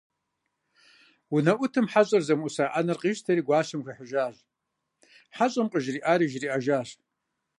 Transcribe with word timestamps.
УнэӀутым 1.33 1.85
хьэщӀэр 1.91 2.23
зэмыӀуса 2.27 2.65
Ӏэнэр 2.71 2.97
къищтэри 3.01 3.45
гуащэм 3.47 3.81
хуихьыжащ, 3.83 4.35
хьэщӀэм 5.35 5.67
къыжриӀари 5.71 6.27
жриӀэжащ. 6.31 6.89